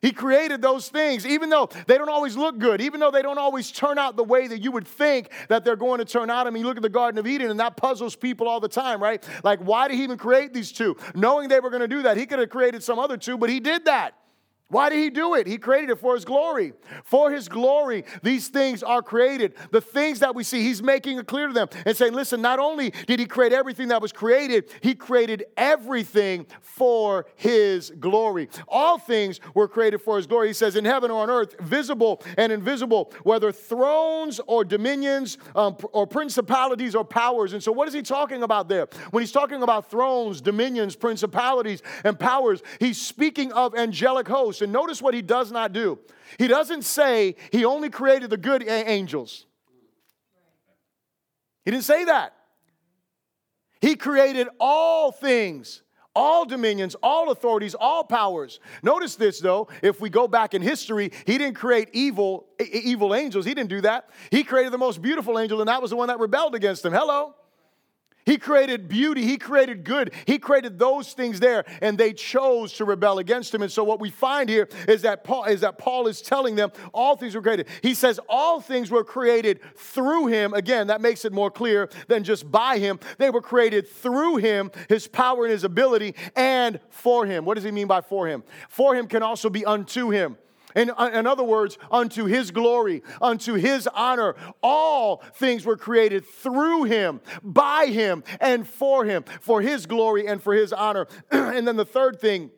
[0.03, 3.37] He created those things, even though they don't always look good, even though they don't
[3.37, 6.45] always turn out the way that you would think that they're going to turn out.
[6.45, 8.67] I mean, you look at the Garden of Eden, and that puzzles people all the
[8.67, 9.23] time, right?
[9.45, 10.97] Like, why did he even create these two?
[11.15, 13.49] Knowing they were going to do that, he could have created some other two, but
[13.49, 14.15] he did that.
[14.73, 15.45] Why did he do it?
[15.45, 16.73] He created it for his glory.
[17.03, 19.53] For his glory, these things are created.
[19.69, 22.57] The things that we see, he's making it clear to them and saying, listen, not
[22.57, 28.49] only did he create everything that was created, he created everything for his glory.
[28.67, 30.47] All things were created for his glory.
[30.47, 35.77] He says, in heaven or on earth, visible and invisible, whether thrones or dominions um,
[35.91, 37.53] or principalities or powers.
[37.53, 38.87] And so, what is he talking about there?
[39.11, 44.62] When he's talking about thrones, dominions, principalities, and powers, he's speaking of angelic hosts.
[44.63, 45.99] And notice what he does not do.
[46.39, 49.45] He doesn't say he only created the good angels.
[51.65, 52.33] He didn't say that.
[53.81, 55.83] He created all things,
[56.15, 58.59] all dominions, all authorities, all powers.
[58.81, 63.45] Notice this though, if we go back in history, he didn't create evil evil angels.
[63.45, 64.09] He didn't do that.
[64.31, 66.93] He created the most beautiful angel and that was the one that rebelled against him.
[66.93, 67.35] Hello.
[68.25, 72.85] He created beauty, He created good, He created those things there, and they chose to
[72.85, 73.61] rebel against Him.
[73.61, 76.71] And so, what we find here is that Paul is that Paul is telling them
[76.93, 77.67] all things were created.
[77.81, 80.53] He says all things were created through Him.
[80.53, 82.99] Again, that makes it more clear than just by Him.
[83.17, 87.45] They were created through Him, His power and His ability, and for Him.
[87.45, 88.43] What does He mean by for Him?
[88.69, 90.37] For Him can also be unto Him.
[90.75, 94.35] In, uh, in other words, unto his glory, unto his honor.
[94.61, 100.41] All things were created through him, by him, and for him, for his glory and
[100.41, 101.07] for his honor.
[101.31, 102.51] and then the third thing,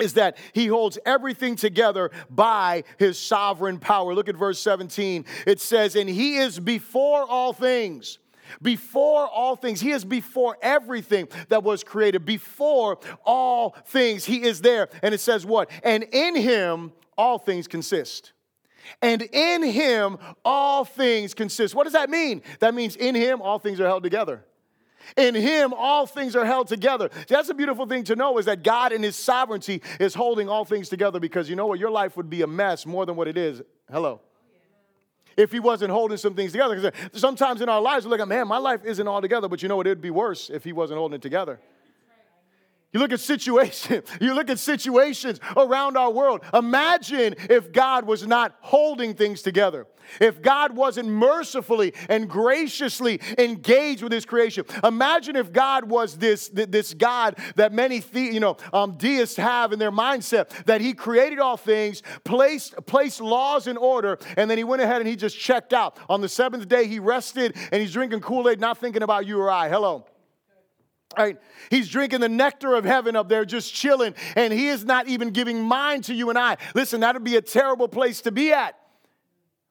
[0.00, 4.12] is that he holds everything together by his sovereign power.
[4.12, 5.24] Look at verse 17.
[5.46, 8.18] It says, And he is before all things.
[8.62, 12.24] Before all things, He is before everything that was created.
[12.24, 14.88] Before all things, He is there.
[15.02, 15.70] And it says what?
[15.82, 18.32] And in Him all things consist.
[19.00, 21.74] And in him, all things consist.
[21.74, 22.42] What does that mean?
[22.60, 24.44] That means in him, all things are held together.
[25.16, 27.10] In him, all things are held together.
[27.28, 30.64] That's a beautiful thing to know is that God in his sovereignty is holding all
[30.64, 31.78] things together because you know what?
[31.78, 33.62] Your life would be a mess more than what it is.
[33.90, 34.20] Hello.
[35.36, 36.76] if he wasn't holding some things together.
[36.76, 39.68] Because sometimes in our lives, we're like, man, my life isn't all together, but you
[39.68, 39.86] know what?
[39.86, 41.60] It'd be worse if he wasn't holding it together.
[42.94, 46.42] You look at situations, you look at situations around our world.
[46.54, 49.88] Imagine if God was not holding things together.
[50.20, 54.64] If God wasn't mercifully and graciously engaged with his creation.
[54.84, 59.72] Imagine if God was this, this God that many the, you know, um, deists have
[59.72, 64.58] in their mindset that he created all things, placed, placed laws in order, and then
[64.58, 65.98] he went ahead and he just checked out.
[66.08, 69.40] On the seventh day, he rested and he's drinking Kool Aid, not thinking about you
[69.40, 69.68] or I.
[69.68, 70.06] Hello.
[71.16, 71.38] Right?
[71.70, 75.30] He's drinking the nectar of heaven up there, just chilling, and he is not even
[75.30, 76.56] giving mind to you and I.
[76.74, 78.78] Listen, that would be a terrible place to be at.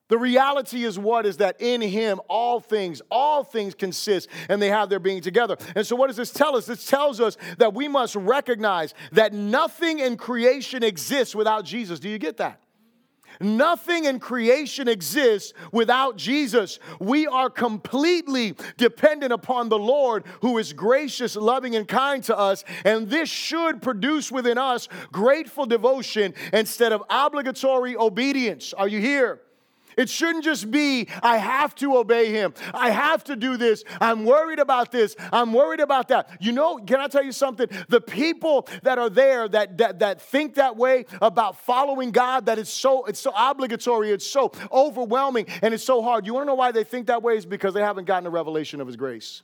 [0.10, 4.69] The reality is what is that in him all things, all things consist and they
[4.69, 5.58] have their being together.
[5.75, 6.65] And so, what does this tell us?
[6.65, 11.99] This tells us that we must recognize that nothing in creation exists without Jesus.
[11.99, 12.62] Do you get that?
[13.43, 16.79] Nothing in creation exists without Jesus.
[16.99, 22.63] We are completely dependent upon the Lord who is gracious, loving, and kind to us.
[22.84, 28.73] And this should produce within us grateful devotion instead of obligatory obedience.
[28.73, 29.42] Are you here?
[29.97, 32.53] It shouldn't just be, I have to obey him.
[32.73, 33.84] I have to do this.
[33.99, 35.15] I'm worried about this.
[35.32, 36.29] I'm worried about that.
[36.39, 37.67] You know, can I tell you something?
[37.89, 42.60] The people that are there that, that, that think that way about following God, that
[42.60, 46.25] it's so, it's so obligatory, it's so overwhelming, and it's so hard.
[46.25, 47.38] You want to know why they think that way?
[47.38, 49.43] Is because they haven't gotten a revelation of his grace.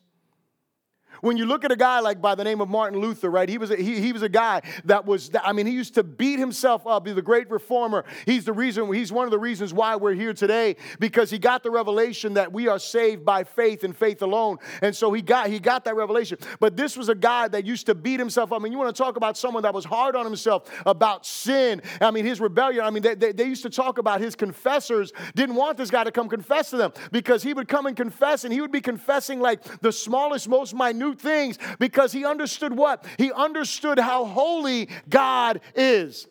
[1.22, 3.50] When you look at a guy like by the name of Martin Luther, right?
[3.50, 6.04] He was a, he, he was a guy that was, I mean, he used to
[6.04, 7.06] beat himself up.
[7.06, 8.06] He's the great reformer.
[8.26, 11.64] He's the reason, he's one of the reasons why we're here today because he got
[11.64, 14.58] the revelation that we are saved by faith and faith alone.
[14.82, 16.38] And so he got, he got that revelation.
[16.60, 18.60] But this was a guy that used to beat himself up.
[18.60, 21.82] I mean, you want to talk about someone that was hard on himself about sin.
[22.02, 22.84] I mean, his rebellion.
[22.84, 26.04] I mean, they, they, they used to talk about his confessors didn't want this guy
[26.04, 28.82] to come confess to them because he would come and confess and he would be
[28.82, 33.06] confessing like the smallest, most minute things because he understood what?
[33.18, 36.28] He understood how holy God is.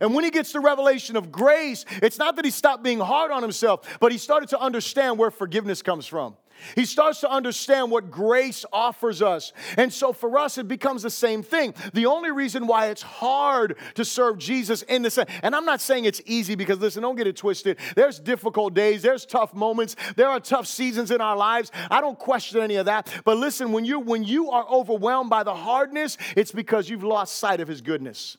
[0.00, 3.30] And when he gets the revelation of grace, it's not that he stopped being hard
[3.30, 6.36] on himself, but he started to understand where forgiveness comes from.
[6.74, 9.52] He starts to understand what grace offers us.
[9.76, 11.74] And so for us, it becomes the same thing.
[11.92, 16.04] The only reason why it's hard to serve Jesus in same, and I'm not saying
[16.04, 17.78] it's easy because listen, don't get it twisted.
[17.94, 21.70] There's difficult days, there's tough moments, there are tough seasons in our lives.
[21.90, 23.12] I don't question any of that.
[23.24, 27.36] But listen, when you when you are overwhelmed by the hardness, it's because you've lost
[27.36, 28.36] sight of his goodness.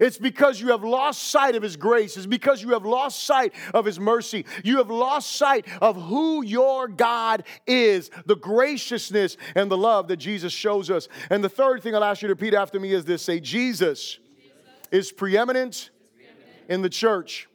[0.00, 2.16] It's because you have lost sight of His grace.
[2.16, 4.46] It's because you have lost sight of His mercy.
[4.64, 10.16] You have lost sight of who your God is, the graciousness and the love that
[10.16, 11.06] Jesus shows us.
[11.28, 14.18] And the third thing I'll ask you to repeat after me is this say, Jesus,
[14.36, 14.58] Jesus.
[14.90, 15.90] is preeminent
[16.68, 17.49] in the church.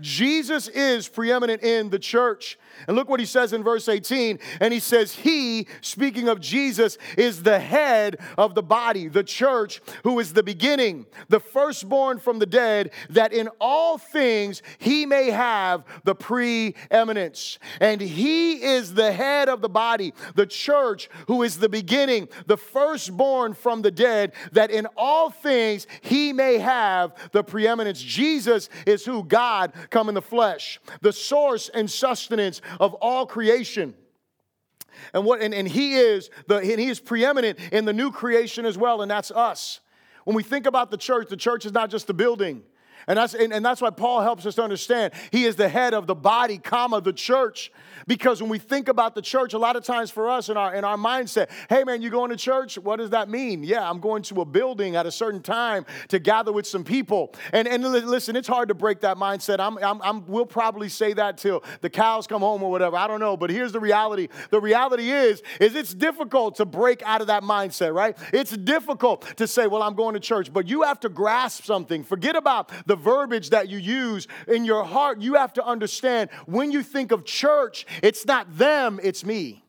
[0.00, 2.58] Jesus is preeminent in the church.
[2.86, 4.38] And look what he says in verse 18.
[4.60, 9.80] And he says, He, speaking of Jesus, is the head of the body, the church,
[10.02, 15.30] who is the beginning, the firstborn from the dead, that in all things he may
[15.30, 17.58] have the preeminence.
[17.80, 22.58] And he is the head of the body, the church, who is the beginning, the
[22.58, 28.02] firstborn from the dead, that in all things he may have the preeminence.
[28.02, 33.94] Jesus is who God come in the flesh, the source and sustenance of all creation.
[35.12, 38.64] And what and, and he is the and he is preeminent in the new creation
[38.64, 39.80] as well, and that's us.
[40.24, 42.62] When we think about the church, the church is not just the building.
[43.06, 45.12] And that's, and, and that's why Paul helps us to understand.
[45.30, 47.70] He is the head of the body, comma, the church.
[48.06, 50.74] Because when we think about the church, a lot of times for us in our,
[50.74, 52.78] in our mindset, hey man, you going to church?
[52.78, 53.62] What does that mean?
[53.62, 57.34] Yeah, I'm going to a building at a certain time to gather with some people.
[57.52, 59.60] And, and listen, it's hard to break that mindset.
[59.60, 62.96] I'm, I'm, I'm, we'll probably say that till the cows come home or whatever.
[62.96, 63.36] I don't know.
[63.36, 64.28] But here's the reality.
[64.50, 68.16] The reality is, is it's difficult to break out of that mindset, right?
[68.32, 70.52] It's difficult to say, well, I'm going to church.
[70.52, 72.04] But you have to grasp something.
[72.04, 75.20] Forget about the verbiage that you use in your heart.
[75.20, 79.62] You have to understand when you think of church, it's not them, it's me.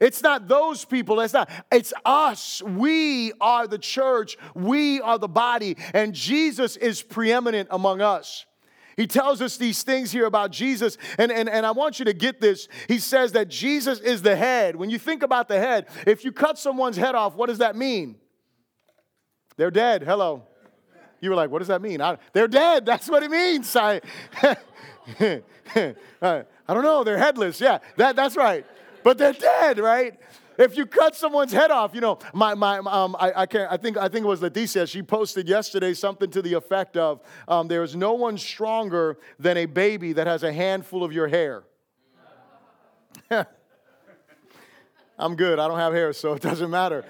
[0.00, 1.20] It's not those people.
[1.20, 1.48] It's not.
[1.70, 2.60] It's us.
[2.60, 4.36] We are the church.
[4.52, 5.76] We are the body.
[5.94, 8.44] And Jesus is preeminent among us.
[8.96, 10.98] He tells us these things here about Jesus.
[11.18, 12.66] And, and, and I want you to get this.
[12.88, 14.74] He says that Jesus is the head.
[14.74, 17.76] When you think about the head, if you cut someone's head off, what does that
[17.76, 18.16] mean?
[19.56, 20.02] They're dead.
[20.02, 20.42] Hello.
[21.22, 22.02] You were like, what does that mean?
[22.02, 22.84] I, they're dead.
[22.92, 23.74] That's what it means.
[23.76, 24.00] I,
[25.16, 25.94] I
[26.68, 27.02] don't know.
[27.04, 27.58] They're headless.
[27.60, 28.66] Yeah, that, that's right.
[29.02, 30.18] But they're dead, right?
[30.58, 33.76] if you cut someone's head off, you know, my, my, um, I, I can't, I
[33.76, 34.88] think, I think it was Leticia.
[34.88, 39.56] She posted yesterday something to the effect of, um, there is no one stronger than
[39.56, 41.64] a baby that has a handful of your hair.
[45.18, 45.58] I'm good.
[45.58, 47.04] I don't have hair, so it doesn't matter.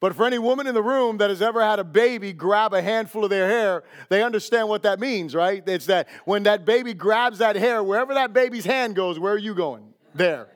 [0.00, 2.80] But for any woman in the room that has ever had a baby grab a
[2.80, 5.62] handful of their hair, they understand what that means, right?
[5.66, 9.38] It's that when that baby grabs that hair, wherever that baby's hand goes, where are
[9.38, 9.92] you going?
[10.14, 10.48] There.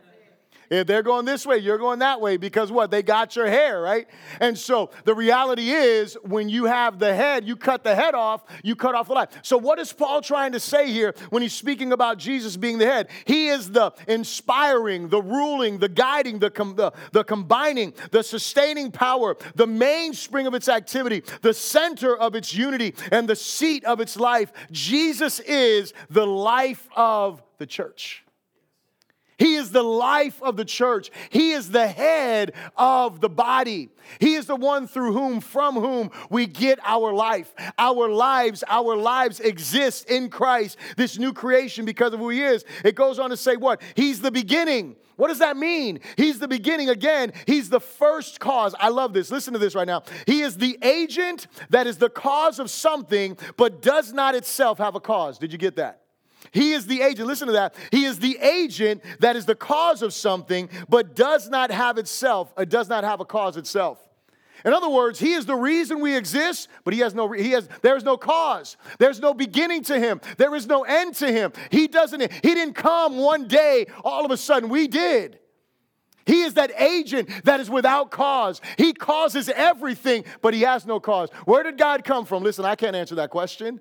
[0.72, 2.90] If they're going this way, you're going that way because what?
[2.90, 4.08] They got your hair, right?
[4.40, 8.44] And so the reality is when you have the head, you cut the head off,
[8.62, 9.28] you cut off the life.
[9.42, 12.86] So what is Paul trying to say here when he's speaking about Jesus being the
[12.86, 13.08] head?
[13.26, 18.90] He is the inspiring, the ruling, the guiding, the, com- the, the combining, the sustaining
[18.90, 24.00] power, the mainspring of its activity, the center of its unity, and the seat of
[24.00, 24.50] its life.
[24.70, 28.24] Jesus is the life of the church.
[29.42, 31.10] He is the life of the church.
[31.30, 33.88] He is the head of the body.
[34.20, 37.52] He is the one through whom, from whom we get our life.
[37.76, 42.64] Our lives, our lives exist in Christ, this new creation because of who He is.
[42.84, 43.82] It goes on to say what?
[43.96, 44.94] He's the beginning.
[45.16, 45.98] What does that mean?
[46.16, 46.88] He's the beginning.
[46.88, 48.76] Again, He's the first cause.
[48.78, 49.32] I love this.
[49.32, 50.04] Listen to this right now.
[50.24, 54.94] He is the agent that is the cause of something, but does not itself have
[54.94, 55.36] a cause.
[55.36, 56.01] Did you get that?
[56.52, 57.26] He is the agent.
[57.26, 57.74] Listen to that.
[57.90, 62.52] He is the agent that is the cause of something, but does not have itself,
[62.56, 63.98] it does not have a cause itself.
[64.64, 67.68] In other words, he is the reason we exist, but he has no he has
[67.80, 68.76] there's no cause.
[68.98, 70.20] There's no beginning to him.
[70.36, 71.52] There is no end to him.
[71.70, 74.68] He doesn't he didn't come one day all of a sudden.
[74.68, 75.40] We did.
[76.26, 78.60] He is that agent that is without cause.
[78.78, 81.30] He causes everything, but he has no cause.
[81.44, 82.44] Where did God come from?
[82.44, 83.80] Listen, I can't answer that question.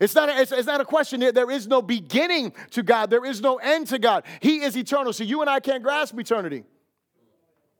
[0.00, 1.20] It's not, a, it's, it's, not a question.
[1.20, 4.24] There is no beginning to God, there is no end to God.
[4.40, 5.12] He is eternal.
[5.12, 6.64] So you and I can't grasp eternity.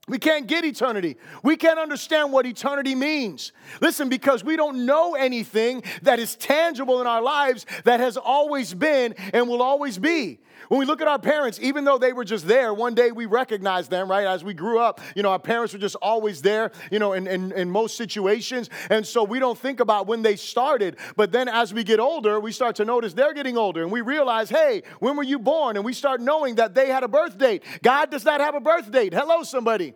[0.09, 1.17] We can't get eternity.
[1.43, 3.51] We can't understand what eternity means.
[3.79, 8.73] Listen, because we don't know anything that is tangible in our lives that has always
[8.73, 10.39] been and will always be.
[10.67, 13.25] When we look at our parents, even though they were just there, one day we
[13.25, 14.27] recognize them, right?
[14.27, 17.27] As we grew up, you know, our parents were just always there, you know, in,
[17.27, 18.69] in, in most situations.
[18.89, 20.97] And so we don't think about when they started.
[21.15, 24.01] But then as we get older, we start to notice they're getting older and we
[24.01, 25.75] realize, hey, when were you born?
[25.75, 27.63] And we start knowing that they had a birth date.
[27.81, 29.13] God does not have a birth date.
[29.13, 29.93] Hello, somebody.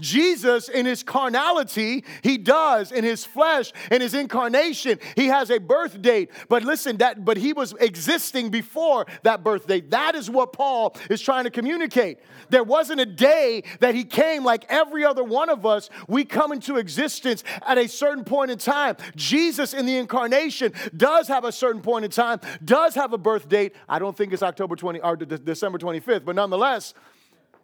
[0.00, 5.58] Jesus, in his carnality, he does in his flesh, in his incarnation, he has a
[5.58, 6.30] birth date.
[6.48, 9.90] But listen, that but he was existing before that birth date.
[9.90, 12.18] That is what Paul is trying to communicate.
[12.50, 15.90] There wasn't a day that he came like every other one of us.
[16.06, 18.96] We come into existence at a certain point in time.
[19.16, 23.48] Jesus in the incarnation does have a certain point in time, does have a birth
[23.48, 23.74] date.
[23.88, 26.94] I don't think it's October 20 or December 25th, but nonetheless,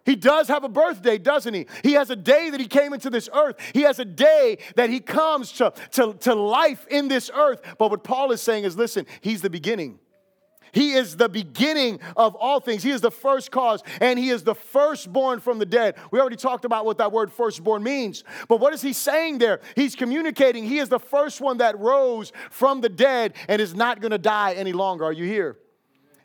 [0.05, 1.65] he does have a birthday, doesn't he?
[1.83, 3.55] He has a day that he came into this earth.
[3.73, 7.61] He has a day that he comes to, to, to life in this earth.
[7.77, 9.99] But what Paul is saying is listen, he's the beginning.
[10.75, 12.83] He is the beginning of all things.
[12.83, 15.95] He is the first cause, and He is the firstborn from the dead.
[16.11, 18.25] We already talked about what that word firstborn means.
[18.49, 19.61] But what is He saying there?
[19.77, 24.01] He's communicating He is the first one that rose from the dead and is not
[24.01, 25.05] going to die any longer.
[25.05, 25.57] Are you here?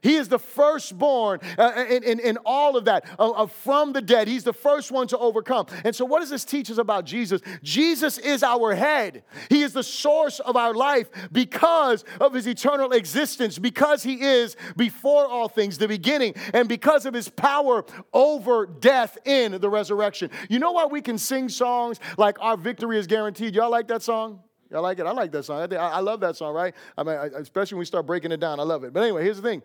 [0.03, 4.01] He is the firstborn uh, in, in, in, all of that, uh, uh, from the
[4.01, 4.29] dead.
[4.29, 5.67] He's the first one to overcome.
[5.85, 7.43] And so, what does this teach us about Jesus?
[7.63, 9.23] Jesus is our head.
[9.51, 14.57] He is the source of our life because of his eternal existence, because he is
[14.77, 20.31] before all things, the beginning, and because of his power over death in the resurrection.
[20.49, 23.55] You know why we can sing songs like Our Victory is Guaranteed?
[23.55, 24.41] Y'all like that song?
[24.71, 25.07] Y'all like it?
[25.07, 25.73] I like that song.
[25.73, 26.75] I, I love that song, right?
[26.97, 28.61] I mean, especially when we start breaking it down.
[28.61, 28.93] I love it.
[28.93, 29.63] But anyway, here's the thing.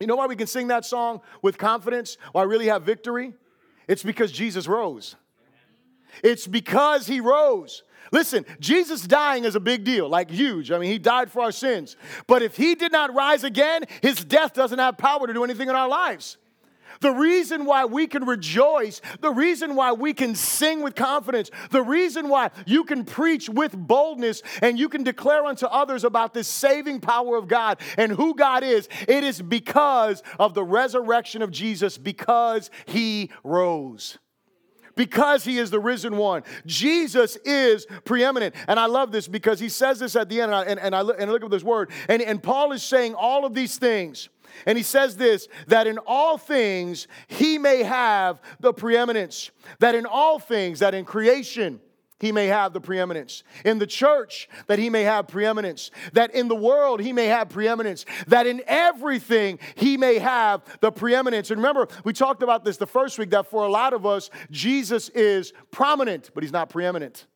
[0.00, 2.16] You know why we can sing that song with confidence?
[2.32, 3.34] Why really have victory?
[3.86, 5.14] It's because Jesus rose.
[6.24, 7.82] It's because he rose.
[8.10, 10.72] Listen, Jesus dying is a big deal, like huge.
[10.72, 11.96] I mean, he died for our sins.
[12.26, 15.68] But if he did not rise again, his death doesn't have power to do anything
[15.68, 16.38] in our lives.
[17.00, 21.82] The reason why we can rejoice, the reason why we can sing with confidence, the
[21.82, 26.46] reason why you can preach with boldness and you can declare unto others about this
[26.46, 31.50] saving power of God and who God is, it is because of the resurrection of
[31.50, 34.18] Jesus, because he rose
[34.96, 36.42] because he is the risen one.
[36.66, 38.54] Jesus is preeminent.
[38.68, 40.94] And I love this because he says this at the end, and I, and, and
[40.94, 43.54] I, look, and I look at this word, and, and Paul is saying all of
[43.54, 44.28] these things
[44.66, 50.06] and he says this that in all things he may have the preeminence, that in
[50.06, 51.80] all things, that in creation,
[52.20, 53.42] he may have the preeminence.
[53.64, 55.90] In the church, that he may have preeminence.
[56.12, 58.04] That in the world, he may have preeminence.
[58.26, 61.50] That in everything, he may have the preeminence.
[61.50, 64.28] And remember, we talked about this the first week that for a lot of us,
[64.50, 67.26] Jesus is prominent, but he's not preeminent.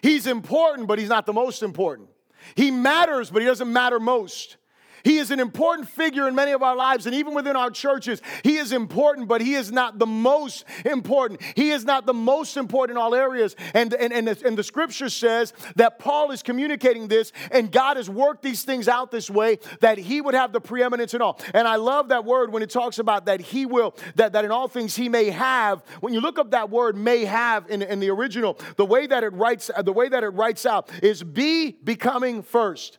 [0.00, 2.10] He's important, but he's not the most important.
[2.54, 4.56] He matters, but he doesn't matter most.
[5.04, 8.22] He is an important figure in many of our lives, and even within our churches,
[8.42, 11.40] He is important, but He is not the most important.
[11.54, 13.54] He is not the most important in all areas.
[13.74, 17.98] And, and, and, the, and the scripture says that Paul is communicating this, and God
[17.98, 21.38] has worked these things out this way that He would have the preeminence in all.
[21.52, 24.50] And I love that word when it talks about that He will, that, that in
[24.50, 25.82] all things He may have.
[26.00, 29.22] When you look up that word, may have in, in the original, the way that
[29.22, 32.98] it writes, the way that it writes out is be becoming first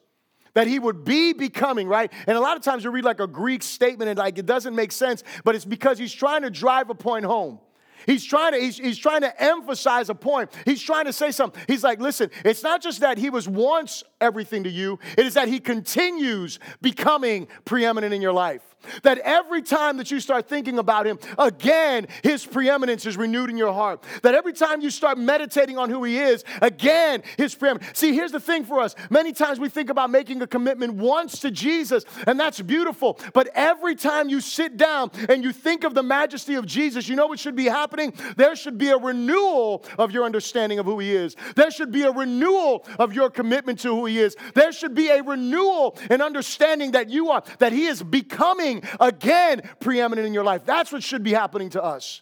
[0.55, 2.11] that he would be becoming, right?
[2.25, 4.75] And a lot of times you read like a Greek statement and like it doesn't
[4.75, 7.59] make sense, but it's because he's trying to drive a point home.
[8.05, 10.51] He's trying to he's, he's trying to emphasize a point.
[10.65, 11.61] He's trying to say something.
[11.67, 15.33] He's like, listen, it's not just that he was once everything to you, it is
[15.33, 18.61] that he continues becoming preeminent in your life.
[19.03, 23.57] That every time that you start thinking about him, again, his preeminence is renewed in
[23.57, 24.03] your heart.
[24.23, 27.97] That every time you start meditating on who he is, again, his preeminence.
[27.97, 28.95] See, here's the thing for us.
[29.09, 33.19] Many times we think about making a commitment once to Jesus, and that's beautiful.
[33.33, 37.15] But every time you sit down and you think of the majesty of Jesus, you
[37.15, 38.13] know what should be happening?
[38.37, 41.35] There should be a renewal of your understanding of who he is.
[41.55, 44.35] There should be a renewal of your commitment to who he is.
[44.53, 49.61] There should be a renewal and understanding that you are, that he is becoming again
[49.79, 50.65] preeminent in your life.
[50.65, 52.21] That's what should be happening to us.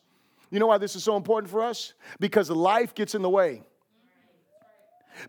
[0.49, 1.93] You know why this is so important for us?
[2.19, 3.63] Because life gets in the way.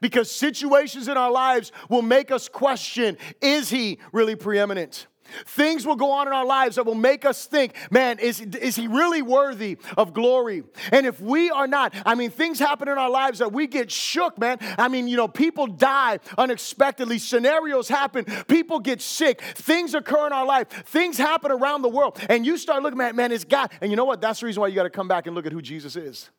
[0.00, 5.06] Because situations in our lives will make us question is he really preeminent?
[5.46, 8.76] Things will go on in our lives that will make us think, man, is, is
[8.76, 10.62] he really worthy of glory?
[10.92, 13.90] And if we are not, I mean, things happen in our lives that we get
[13.90, 14.58] shook, man.
[14.78, 20.32] I mean, you know, people die unexpectedly, scenarios happen, people get sick, things occur in
[20.32, 23.70] our life, things happen around the world, and you start looking at, man, it's God.
[23.80, 24.20] And you know what?
[24.20, 26.30] That's the reason why you got to come back and look at who Jesus is.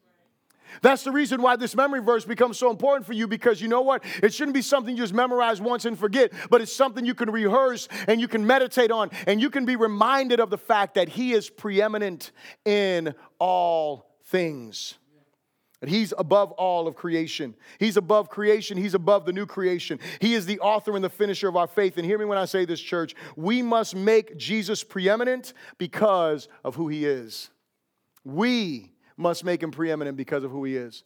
[0.82, 3.82] That's the reason why this memory verse becomes so important for you because you know
[3.82, 4.04] what?
[4.22, 7.32] It shouldn't be something you just memorize once and forget, but it's something you can
[7.32, 11.10] rehearse and you can meditate on and you can be reminded of the fact that
[11.10, 12.32] He is preeminent
[12.66, 14.96] in all things.
[15.82, 17.54] That he's above all of creation.
[17.80, 18.78] He's above creation.
[18.78, 20.00] He's above the new creation.
[20.20, 21.98] He is the author and the finisher of our faith.
[21.98, 23.14] And hear me when I say this, church.
[23.36, 27.50] We must make Jesus preeminent because of who he is.
[28.24, 31.04] We must make him preeminent because of who he is.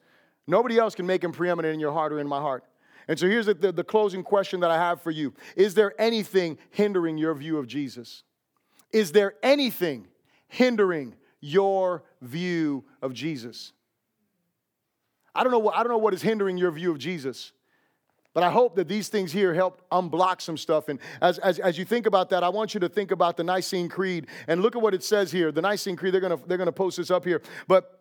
[0.47, 2.63] Nobody else can make him preeminent in your heart or in my heart.
[3.07, 5.93] And so here's the, the, the, closing question that I have for you Is there
[5.99, 8.23] anything hindering your view of Jesus?
[8.91, 10.07] Is there anything
[10.47, 13.73] hindering your view of Jesus?
[15.35, 17.51] I don't know, what, I don't know what is hindering your view of Jesus.
[18.33, 20.87] But I hope that these things here help unblock some stuff.
[20.87, 23.43] And as, as, as you think about that, I want you to think about the
[23.43, 25.51] Nicene Creed and look at what it says here.
[25.51, 27.41] The Nicene Creed, they're gonna, they're gonna post this up here.
[27.67, 27.98] But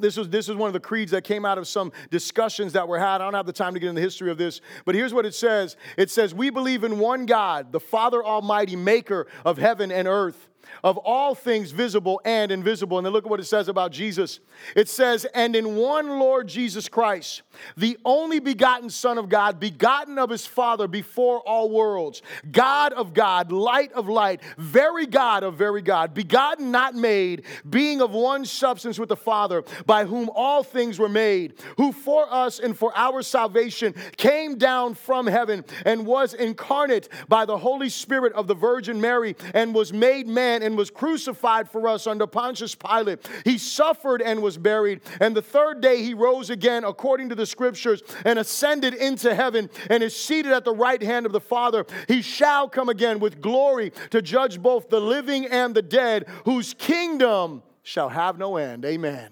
[0.00, 2.88] this was, this is one of the creeds that came out of some discussions that
[2.88, 3.16] were had.
[3.16, 5.24] I don't have the time to get into the history of this, but here's what
[5.24, 9.92] it says It says, We believe in one God, the Father Almighty, maker of heaven
[9.92, 10.48] and earth
[10.82, 12.98] of all things visible and invisible.
[12.98, 14.40] And then look at what it says about Jesus.
[14.76, 17.42] It says, And in one Lord Jesus Christ,
[17.76, 23.14] the only begotten Son of God, begotten of his Father before all worlds, God of
[23.14, 28.44] God, light of light, very God of very God, begotten, not made, being of one
[28.44, 32.96] substance with the Father, by whom all things were made, who for us and for
[32.96, 38.54] our salvation came down from heaven and was incarnate by the Holy Spirit of the
[38.54, 43.26] Virgin Mary and was made man and was crucified for us under Pontius Pilate.
[43.44, 47.46] He suffered and was buried, and the third day he rose again according to the
[47.46, 51.86] scriptures and ascended into heaven and is seated at the right hand of the Father.
[52.08, 56.74] He shall come again with glory to judge both the living and the dead, whose
[56.74, 58.84] kingdom shall have no end.
[58.84, 59.30] Amen.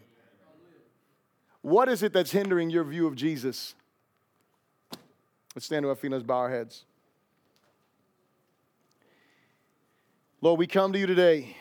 [1.62, 3.74] What is it that's hindering your view of Jesus?
[5.54, 6.84] Let's stand to our feet and let's bow our heads.
[10.44, 11.56] Lord, we come to you today.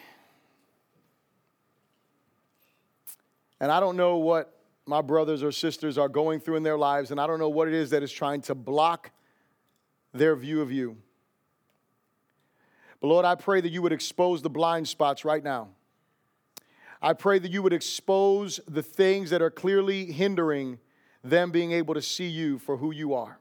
[3.60, 4.58] And I don't know what
[4.88, 7.68] my brothers or sisters are going through in their lives, and I don't know what
[7.68, 9.12] it is that is trying to block
[10.16, 10.98] their view of you.
[13.02, 15.70] But Lord, I pray that you would expose the blind spots right now.
[17.04, 20.80] I pray that you would expose the things that are clearly hindering
[21.24, 23.38] them being able to see you for who you are.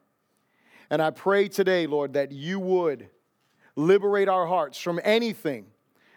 [0.91, 3.09] And I pray today, Lord, that you would
[3.87, 5.67] liberate our hearts from anything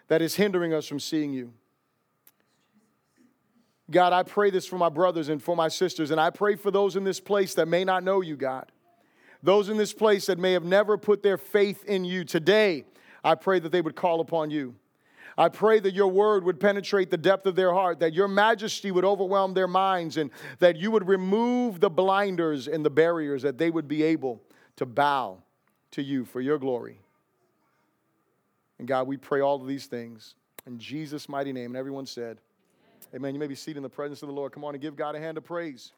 [0.07, 1.53] that is hindering us from seeing you.
[3.91, 6.71] God, I pray this for my brothers and for my sisters, and I pray for
[6.71, 8.71] those in this place that may not know you, God.
[9.41, 12.23] Those in this place that may have never put their faith in you.
[12.23, 12.85] Today,
[13.23, 14.75] I pray that they would call upon you.
[15.37, 18.91] I pray that your word would penetrate the depth of their heart, that your majesty
[18.91, 23.57] would overwhelm their minds, and that you would remove the blinders and the barriers, that
[23.57, 24.41] they would be able
[24.75, 25.39] to bow
[25.91, 27.02] to you for your glory.
[28.83, 30.35] And God, we pray all of these things
[30.67, 31.67] in Jesus' mighty name.
[31.67, 32.39] And everyone said,
[33.15, 33.33] Amen.
[33.33, 34.51] You may be seated in the presence of the Lord.
[34.51, 35.93] Come on and give God a hand of praise.